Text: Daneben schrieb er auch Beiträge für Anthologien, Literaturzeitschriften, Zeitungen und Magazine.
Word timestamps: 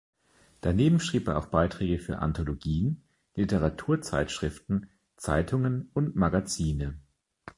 Daneben 0.61 0.99
schrieb 0.99 1.27
er 1.27 1.37
auch 1.37 1.45
Beiträge 1.45 1.99
für 1.99 2.17
Anthologien, 2.17 3.03
Literaturzeitschriften, 3.35 4.89
Zeitungen 5.15 5.91
und 5.93 6.15
Magazine. 6.15 6.97